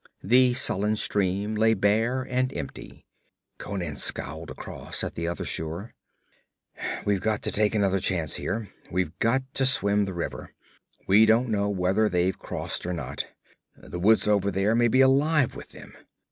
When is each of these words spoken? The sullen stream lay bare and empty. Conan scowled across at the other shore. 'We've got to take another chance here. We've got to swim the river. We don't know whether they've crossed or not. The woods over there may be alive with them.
The 0.23 0.55
sullen 0.55 0.95
stream 0.95 1.53
lay 1.53 1.75
bare 1.75 2.23
and 2.23 2.51
empty. 2.57 3.05
Conan 3.59 3.97
scowled 3.97 4.49
across 4.49 5.03
at 5.03 5.13
the 5.13 5.27
other 5.27 5.45
shore. 5.45 5.93
'We've 7.05 7.21
got 7.21 7.43
to 7.43 7.51
take 7.51 7.75
another 7.75 7.99
chance 7.99 8.37
here. 8.37 8.69
We've 8.89 9.15
got 9.19 9.43
to 9.53 9.63
swim 9.63 10.05
the 10.05 10.15
river. 10.15 10.55
We 11.05 11.27
don't 11.27 11.49
know 11.49 11.69
whether 11.69 12.09
they've 12.09 12.39
crossed 12.39 12.83
or 12.87 12.93
not. 12.93 13.27
The 13.77 13.99
woods 13.99 14.27
over 14.27 14.49
there 14.49 14.73
may 14.73 14.87
be 14.87 15.01
alive 15.01 15.53
with 15.53 15.69
them. 15.69 15.93